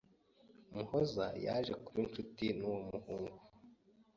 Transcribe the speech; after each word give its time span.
Muhoza 0.73 1.25
yaje 1.45 1.73
kuba 1.83 1.99
inshuti 2.05 2.45
n’uwo 2.57 2.79
muhungu 2.89 3.37